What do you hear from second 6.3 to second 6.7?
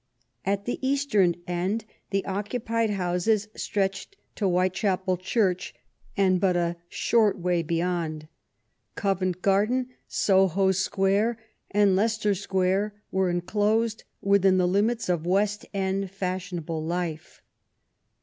but